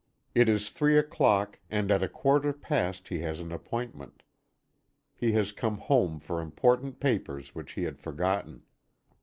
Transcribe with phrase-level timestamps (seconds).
[0.33, 4.23] It is three o'clock, and at a quarter past he has an appointment.
[5.13, 8.63] He has come home for important papers which he had forgotten.